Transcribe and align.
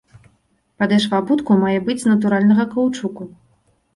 Падэшва 0.83 1.19
абутку 1.23 1.57
мае 1.63 1.75
быць 1.89 1.99
з 2.03 2.07
натуральнага 2.13 2.63
каўчуку. 2.75 3.29